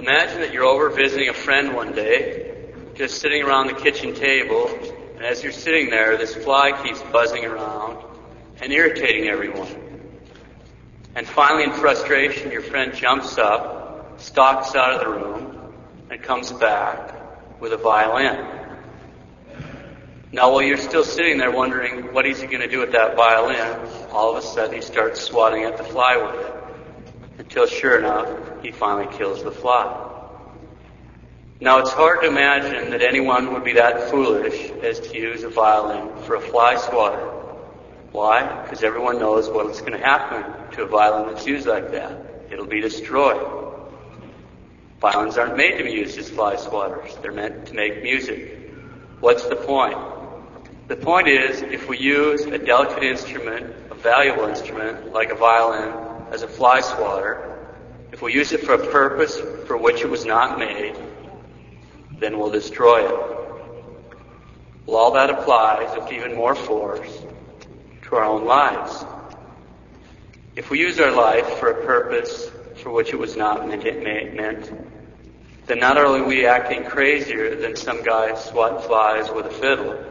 [0.00, 4.66] Imagine that you're over visiting a friend one day, just sitting around the kitchen table,
[5.16, 8.02] and as you're sitting there, this fly keeps buzzing around
[8.62, 9.68] and irritating everyone.
[11.14, 15.74] And finally, in frustration, your friend jumps up, stalks out of the room,
[16.08, 18.78] and comes back with a violin.
[20.32, 23.86] Now, while you're still sitting there wondering what he's going to do with that violin,
[24.12, 26.59] all of a sudden he starts swatting at the fly with it.
[27.50, 30.08] Until, sure enough, he finally kills the fly.
[31.60, 35.48] Now, it's hard to imagine that anyone would be that foolish as to use a
[35.48, 37.26] violin for a fly swatter.
[38.12, 38.62] Why?
[38.62, 40.44] Because everyone knows what's going to happen
[40.76, 42.44] to a violin that's used like that.
[42.52, 43.44] It'll be destroyed.
[45.00, 47.20] Violins aren't made to be used as fly swatters.
[47.20, 48.70] They're meant to make music.
[49.18, 49.98] What's the point?
[50.86, 56.09] The point is, if we use a delicate instrument, a valuable instrument, like a violin,
[56.30, 57.74] as a fly swatter,
[58.12, 60.96] if we use it for a purpose for which it was not made,
[62.18, 63.36] then we'll destroy it.
[64.86, 67.22] Well, all that applies with even more force
[68.02, 69.04] to our own lives.
[70.56, 74.72] If we use our life for a purpose for which it was not meant,
[75.66, 80.04] then not only are we acting crazier than some guy swatting flies with a fiddle,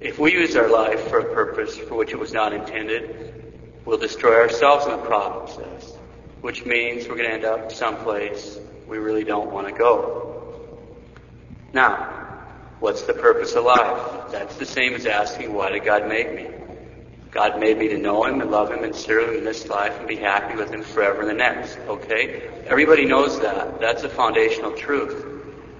[0.00, 3.43] if we use our life for a purpose for which it was not intended,
[3.84, 5.96] we'll destroy ourselves in the process,
[6.40, 10.70] which means we're going to end up someplace we really don't want to go.
[11.72, 12.46] Now,
[12.80, 14.30] what's the purpose of life?
[14.30, 16.48] That's the same as asking, why did God make me?
[17.30, 19.98] God made me to know Him and love Him and serve Him in this life
[19.98, 21.76] and be happy with Him forever in the next.
[21.88, 22.48] Okay?
[22.66, 23.80] Everybody knows that.
[23.80, 25.26] That's a foundational truth.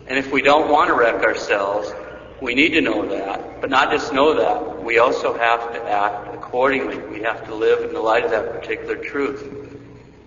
[0.08, 1.92] And if we don't want to wreck ourselves,
[2.42, 6.33] we need to know that, but not just know that, we also have to act
[6.55, 6.98] accordingly.
[6.98, 9.77] We have to live in the light of that particular truth.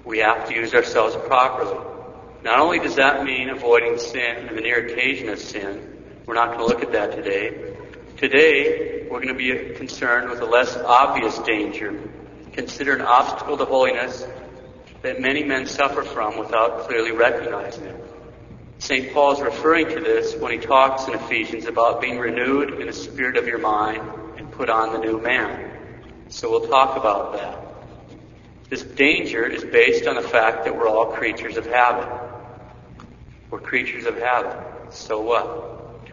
[0.04, 1.80] We have to use ourselves properly.
[2.44, 6.48] Not only does that mean avoiding sin and the near occasion of sin, we're not
[6.48, 7.78] going to look at that today.
[8.18, 11.98] Today, we're going to be concerned with a less obvious danger.
[12.52, 14.28] Consider an obstacle to holiness
[15.04, 18.04] that many men suffer from without clearly recognizing it.
[18.80, 19.14] St.
[19.14, 22.92] Paul is referring to this when he talks in Ephesians about being renewed in the
[22.92, 24.02] spirit of your mind
[24.38, 25.77] and put on the new man.
[26.30, 27.64] So we'll talk about that.
[28.70, 32.10] This danger is based on the fact that we're all creatures of habit.
[33.50, 34.94] We're creatures of habit.
[34.94, 36.10] So what?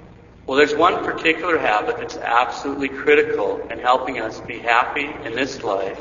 [0.46, 5.62] Well, there's one particular habit that's absolutely critical in helping us be happy in this
[5.62, 6.00] life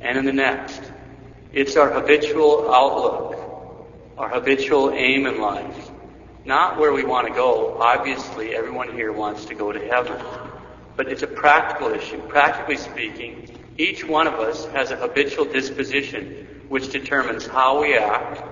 [0.00, 0.82] and in the next.
[1.52, 3.88] It's our habitual outlook,
[4.18, 5.90] our habitual aim in life
[6.46, 7.76] not where we want to go.
[7.80, 10.16] Obviously, everyone here wants to go to heaven.
[10.96, 12.20] But it's a practical issue.
[12.28, 18.42] Practically speaking, each one of us has a habitual disposition which determines how we act,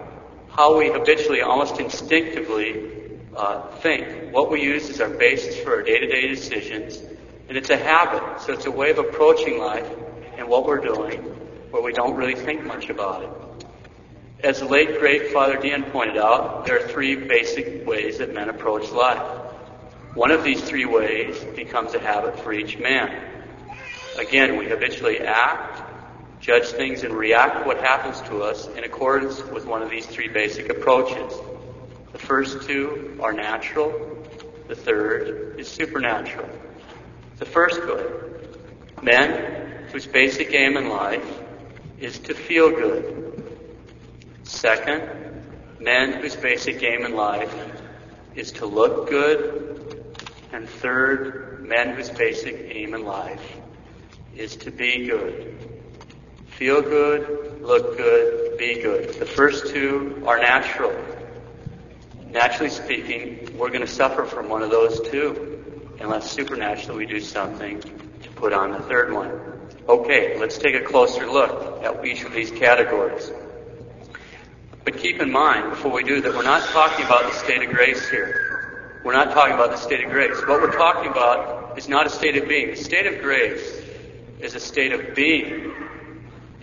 [0.51, 2.91] how we habitually, almost instinctively,
[3.37, 4.33] uh, think.
[4.33, 6.99] What we use as our basis for our day-to-day decisions.
[7.49, 8.43] And it's a habit.
[8.43, 9.91] So it's a way of approaching life
[10.37, 11.21] and what we're doing
[11.71, 13.31] where we don't really think much about it.
[14.45, 18.49] As the late great Father Dean pointed out, there are three basic ways that men
[18.49, 19.44] approach life.
[20.15, 23.21] One of these three ways becomes a habit for each man.
[24.17, 25.83] Again, we habitually act,
[26.41, 30.07] judge things, and react to what happens to us in accordance with one of these
[30.07, 31.35] three basic approaches.
[32.13, 33.93] The first two are natural.
[34.69, 36.49] The third is supernatural.
[37.39, 38.61] The first good.
[39.03, 41.41] Men whose basic aim in life
[41.99, 43.59] is to feel good.
[44.45, 45.03] Second,
[45.81, 47.53] men whose basic aim in life
[48.37, 49.94] is to look good.
[50.55, 53.57] And third, men whose basic aim in life
[54.37, 55.59] is to be good.
[56.47, 59.15] Feel good, look good, be good.
[59.15, 60.95] The first two are natural.
[62.29, 67.19] Naturally speaking, we're going to suffer from one of those two, unless supernaturally we do
[67.19, 67.81] something
[68.23, 69.33] to put on the third one.
[69.89, 73.33] Okay, let's take a closer look at each of these categories.
[74.85, 77.75] But keep in mind, before we do, that we're not talking about the state of
[77.75, 78.44] grace here.
[79.05, 80.35] We're not talking about the state of grace.
[80.47, 82.71] What we're talking about is not a state of being.
[82.71, 83.83] The state of grace
[84.41, 85.75] is a state of being.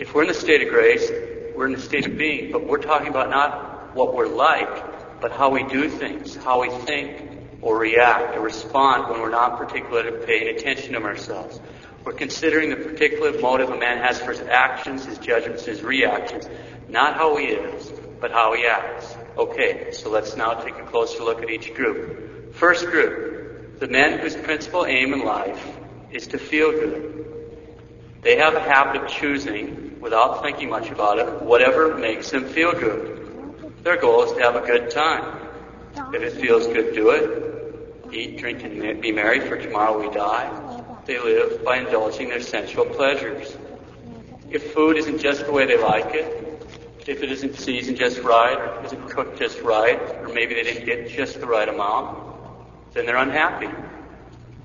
[0.00, 1.08] If we're in the state of grace,
[1.54, 2.50] we're in the state of being.
[2.50, 6.70] But we're talking about not what we're like, but how we do things, how we
[6.84, 7.30] think
[7.60, 11.60] or react or respond when we're not particularly paying attention to ourselves.
[12.04, 16.48] We're considering the particular motive a man has for his actions, his judgments, his reactions,
[16.88, 17.92] not how he is,
[18.22, 19.16] but how he acts.
[19.36, 22.54] Okay, so let's now take a closer look at each group.
[22.54, 25.76] First group, the men whose principal aim in life
[26.12, 27.26] is to feel good.
[28.22, 32.72] They have a habit of choosing, without thinking much about it, whatever makes them feel
[32.72, 33.74] good.
[33.82, 35.48] Their goal is to have a good time.
[36.14, 38.14] If it feels good, do it.
[38.14, 40.84] Eat, drink, and be merry, for tomorrow we die.
[41.06, 43.56] They live by indulging their sensual pleasures.
[44.48, 46.51] If food isn't just the way they like it,
[47.06, 50.86] if it isn't seasoned just right, or isn't cooked just right, or maybe they didn't
[50.86, 52.18] get just the right amount,
[52.92, 53.68] then they're unhappy.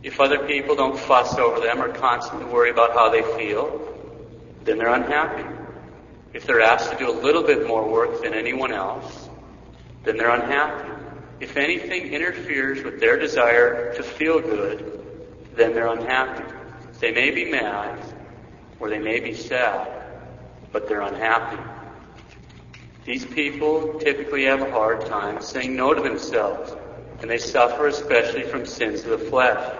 [0.03, 3.81] If other people don't fuss over them or constantly worry about how they feel,
[4.63, 5.43] then they're unhappy.
[6.33, 9.29] If they're asked to do a little bit more work than anyone else,
[10.03, 10.89] then they're unhappy.
[11.39, 15.03] If anything interferes with their desire to feel good,
[15.55, 16.43] then they're unhappy.
[16.99, 17.99] They may be mad
[18.79, 20.03] or they may be sad,
[20.71, 21.57] but they're unhappy.
[23.07, 26.75] These people typically have a hard time saying no to themselves,
[27.21, 29.77] and they suffer especially from sins of the flesh,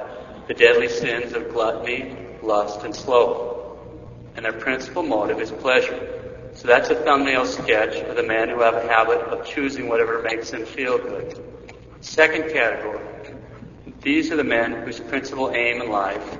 [0.47, 3.79] the deadly sins of gluttony, lust, and sloth.
[4.37, 6.53] And their principal motive is pleasure.
[6.53, 10.21] So that's a thumbnail sketch of the men who have a habit of choosing whatever
[10.21, 11.43] makes them feel good.
[11.99, 13.03] Second category.
[13.99, 16.37] These are the men whose principal aim in life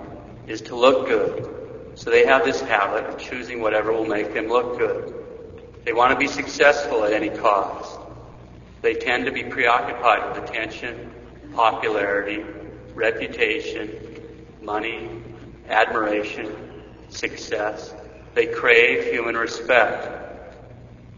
[0.48, 1.96] is to look good.
[1.96, 5.27] So they have this habit of choosing whatever will make them look good.
[5.88, 7.98] They want to be successful at any cost.
[8.82, 11.14] They tend to be preoccupied with attention,
[11.54, 12.44] popularity,
[12.94, 14.22] reputation,
[14.62, 15.10] money,
[15.70, 16.54] admiration,
[17.08, 17.94] success.
[18.34, 20.10] They crave human respect.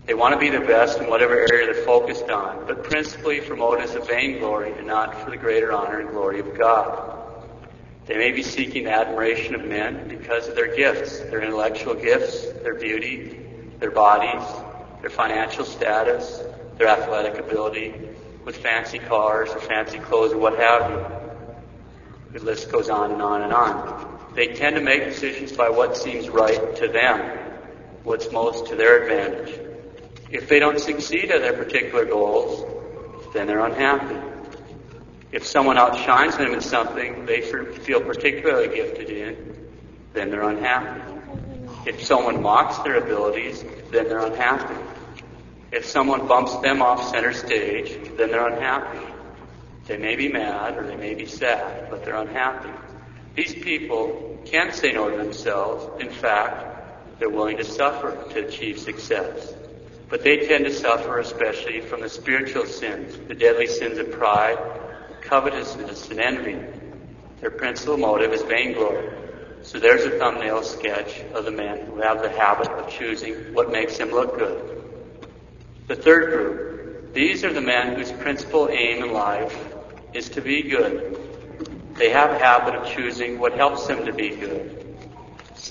[0.06, 3.56] They want to be the best in whatever area they're focused on, but principally for
[3.56, 7.18] motives of vainglory and not for the greater honor and glory of God.
[8.06, 12.76] They may be seeking admiration of men because of their gifts, their intellectual gifts, their
[12.76, 13.49] beauty,
[13.80, 14.48] their bodies,
[15.02, 16.44] their financial status,
[16.78, 17.94] their athletic ability,
[18.46, 22.40] with fancy cars or fancy clothes or what have you.
[22.40, 24.34] The list goes on and on and on.
[24.36, 27.38] They tend to make decisions by what seems right to them,
[28.04, 29.60] what's most to their advantage.
[30.30, 32.66] If they don't succeed at their particular goals,
[33.34, 34.16] then they're unhappy.
[35.32, 39.70] If someone outshines them in something they feel particularly gifted in,
[40.14, 41.19] then they're unhappy.
[41.86, 44.76] If someone mocks their abilities, then they're unhappy.
[45.72, 49.06] If someone bumps them off center stage, then they're unhappy.
[49.86, 52.70] They may be mad or they may be sad, but they're unhappy.
[53.36, 56.02] These people can't say no to themselves.
[56.02, 59.54] In fact, they're willing to suffer to achieve success.
[60.10, 64.58] But they tend to suffer especially from the spiritual sins, the deadly sins of pride,
[65.22, 66.60] covetousness, and envy.
[67.42, 69.10] Their principal motive is vainglory.
[69.62, 73.72] So there's a thumbnail sketch of the men who have the habit of choosing what
[73.72, 74.84] makes them look good.
[75.88, 79.58] The third group, these are the men whose principal aim in life
[80.14, 81.18] is to be good.
[81.96, 84.96] They have a habit of choosing what helps them to be good.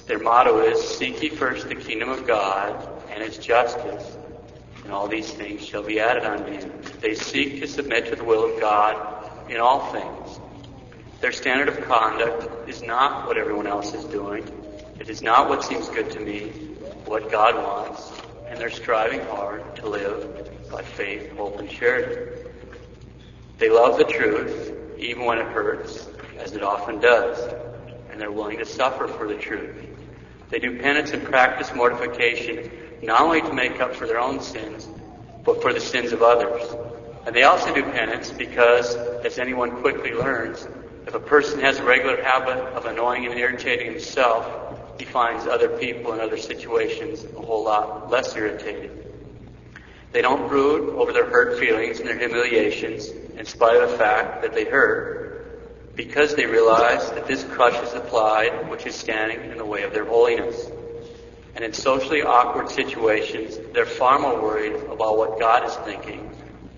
[0.07, 4.19] Their motto is, Seek ye first the kingdom of God and its justice,
[4.85, 6.73] and all these things shall be added unto you.
[7.01, 10.41] They seek to submit to the will of God in all things.
[11.21, 14.45] Their standard of conduct is not what everyone else is doing.
[15.01, 16.51] It is not what seems good to me,
[17.07, 18.13] what God wants,
[18.49, 22.49] and they're striving hard to live by faith, hope, and charity.
[23.59, 27.53] They love the truth, even when it hurts, as it often does,
[28.11, 29.87] and they're willing to suffer for the truth.
[30.51, 32.71] They do penance and practice mortification
[33.03, 34.89] not only to make up for their own sins,
[35.45, 36.63] but for the sins of others.
[37.27, 40.67] And they also do penance because, as anyone quickly learns,
[41.09, 45.71] if a person has a regular habit of annoying and irritating himself, he finds other
[45.79, 48.91] people in other situations a whole lot less irritating.
[50.13, 54.43] They don't brood over their hurt feelings and their humiliations in spite of the fact
[54.43, 59.57] that they hurt because they realize that this crushes the pride which is standing in
[59.57, 60.71] the way of their holiness.
[61.55, 66.31] And in socially awkward situations, they're far more worried about what God is thinking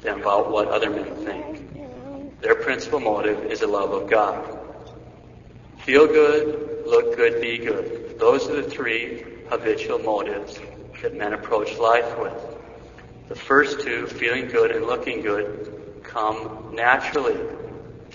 [0.03, 1.60] than about what other men think.
[2.41, 4.59] Their principal motive is the love of God.
[5.85, 8.19] Feel good, look good, be good.
[8.19, 10.59] Those are the three habitual motives
[11.03, 12.59] that men approach life with.
[13.29, 17.39] The first two, feeling good and looking good, come naturally.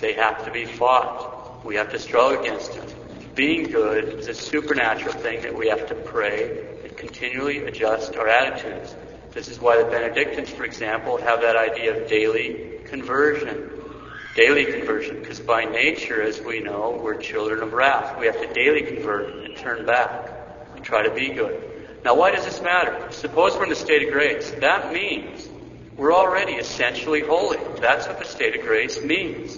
[0.02, 1.64] They have to be fought.
[1.64, 2.88] We have to struggle against them.
[3.36, 8.28] Being good is a supernatural thing that we have to pray and continually adjust our
[8.28, 8.96] attitudes.
[9.32, 13.70] This is why the Benedictines, for example, have that idea of daily conversion.
[14.36, 18.20] Daily conversion, because by nature, as we know, we're children of wrath.
[18.20, 20.30] We have to daily convert and turn back
[20.76, 21.58] and try to be good.
[22.04, 23.12] Now, why does this matter?
[23.12, 24.52] Suppose we're in the state of grace.
[24.60, 25.48] That means
[25.96, 27.60] we're already essentially holy.
[27.80, 29.58] That's what the state of grace means.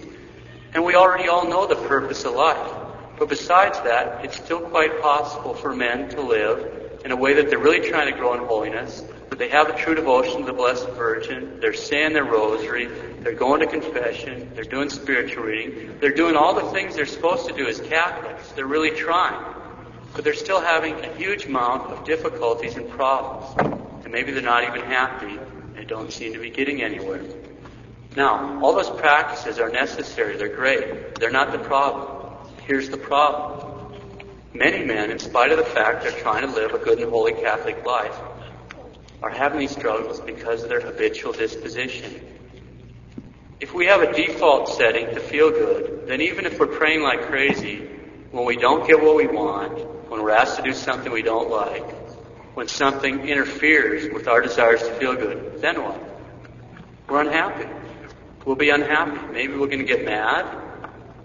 [0.75, 2.71] And we already all know the purpose of life.
[3.17, 7.49] But besides that, it's still quite possible for men to live in a way that
[7.49, 10.53] they're really trying to grow in holiness, that they have a true devotion to the
[10.53, 12.87] Blessed Virgin, they're saying their rosary,
[13.21, 17.47] they're going to confession, they're doing spiritual reading, they're doing all the things they're supposed
[17.47, 18.51] to do as Catholics.
[18.53, 19.55] They're really trying.
[20.13, 23.83] But they're still having a huge amount of difficulties and problems.
[24.03, 25.39] And maybe they're not even happy
[25.75, 27.21] and don't seem to be getting anywhere.
[28.15, 30.37] Now, all those practices are necessary.
[30.37, 31.15] They're great.
[31.15, 32.33] They're not the problem.
[32.65, 33.66] Here's the problem.
[34.57, 37.33] Many men, in spite of the fact they're trying to live a good and holy
[37.33, 38.19] Catholic life,
[39.21, 42.19] are having these struggles because of their habitual disposition.
[43.59, 47.27] If we have a default setting to feel good, then even if we're praying like
[47.27, 47.87] crazy,
[48.31, 49.77] when we don't get what we want,
[50.09, 51.85] when we're asked to do something we don't like,
[52.55, 56.01] when something interferes with our desires to feel good, then what?
[57.07, 57.69] We're unhappy.
[58.43, 59.19] We'll be unhappy.
[59.31, 60.47] Maybe we're going to get mad.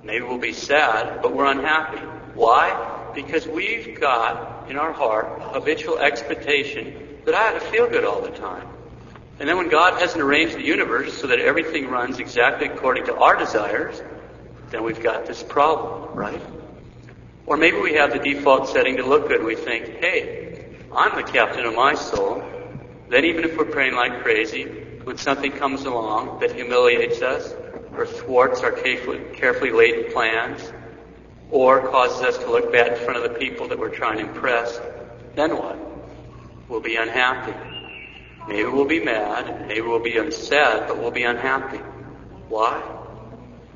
[0.03, 1.99] Maybe we'll be sad, but we're unhappy.
[2.35, 2.92] Why?
[3.15, 8.21] Because we've got in our heart habitual expectation that I have to feel good all
[8.21, 8.67] the time.
[9.39, 13.17] And then when God hasn't arranged the universe so that everything runs exactly according to
[13.17, 14.03] our desires,
[14.71, 16.41] then we've got this problem, right?
[17.47, 19.43] Or maybe we have the default setting to look good.
[19.43, 22.43] We think, hey, I'm the captain of my soul.
[23.09, 24.65] Then even if we're praying like crazy,
[25.05, 27.55] when something comes along that humiliates us,
[27.97, 30.73] or thwarts our carefully, carefully laid plans,
[31.53, 34.25] or causes us to look bad in front of the people that we're trying to
[34.25, 34.81] impress,
[35.35, 35.79] then what?
[36.69, 37.55] We'll be unhappy.
[38.49, 41.79] Maybe we'll be mad, maybe we'll be upset, but we'll be unhappy.
[42.49, 42.83] Why?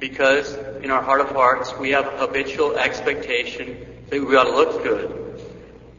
[0.00, 4.56] Because in our heart of hearts, we have a habitual expectation that we ought to
[4.56, 5.40] look good.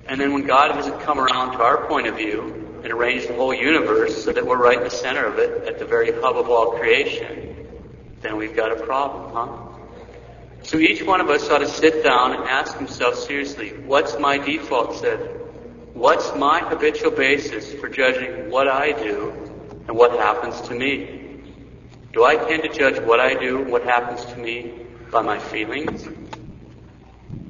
[0.07, 3.33] And then when God doesn't come around to our point of view and arrange the
[3.35, 6.37] whole universe so that we're right in the center of it, at the very hub
[6.37, 7.67] of all creation,
[8.21, 9.66] then we've got a problem, huh?
[10.67, 14.37] So each one of us ought to sit down and ask himself seriously, what's my
[14.37, 15.17] default set?
[15.93, 19.31] What's my habitual basis for judging what I do
[19.87, 21.41] and what happens to me?
[22.11, 24.73] Do I tend to judge what I do and what happens to me
[25.09, 26.05] by my feelings?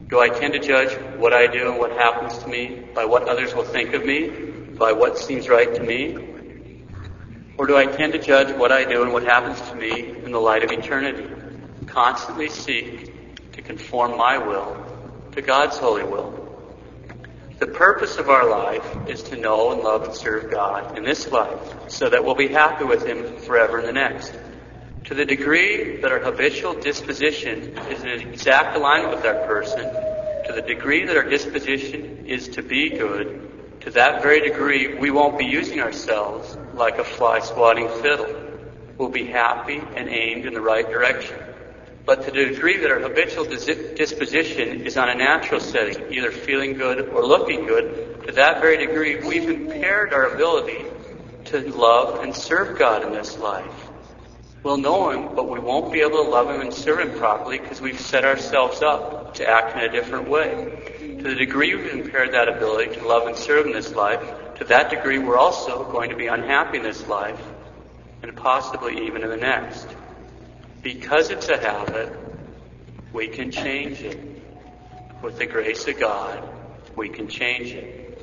[0.10, 3.28] Do I tend to judge what I do and what happens to me by what
[3.28, 4.30] others will think of me,
[4.78, 6.20] by what seems right to me?
[7.58, 10.32] Or do I tend to judge what I do and what happens to me in
[10.32, 11.34] the light of eternity?
[11.88, 13.07] Constantly seek
[13.58, 14.78] to conform my will
[15.32, 16.48] to God's holy will.
[17.60, 21.28] The purpose of our life is to know and love and serve God in this
[21.32, 24.32] life so that we'll be happy with Him forever in the next.
[25.06, 30.54] To the degree that our habitual disposition is in exact alignment with our person, to
[30.54, 35.40] the degree that our disposition is to be good, to that very degree we won't
[35.40, 38.36] be using ourselves like a fly swatting fiddle.
[39.00, 41.38] We'll be happy and aimed in the right direction.
[42.08, 46.76] But to the degree that our habitual disposition is on a natural setting, either feeling
[46.76, 50.86] good or looking good, to that very degree we've impaired our ability
[51.48, 53.90] to love and serve God in this life.
[54.64, 57.60] We'll know Him, but we won't be able to love Him and serve Him properly
[57.60, 61.18] because we've set ourselves up to act in a different way.
[61.18, 64.22] To the degree we've impaired that ability to love and serve in this life,
[64.60, 67.42] to that degree we're also going to be unhappy in this life
[68.24, 69.88] and possibly even in the next.
[70.88, 72.17] Because it's a habit,
[73.12, 74.17] we can change it.
[75.22, 76.48] With the grace of God,
[76.96, 78.17] we can change it.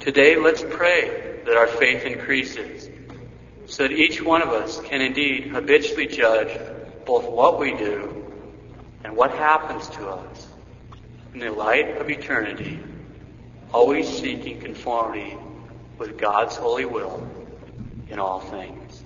[0.00, 2.90] Today, let's pray that our faith increases
[3.66, 6.58] so that each one of us can indeed habitually judge
[7.06, 8.26] both what we do
[9.04, 10.48] and what happens to us
[11.32, 12.80] in the light of eternity,
[13.72, 15.36] always seeking conformity
[15.98, 17.24] with God's holy will
[18.08, 19.03] in all things.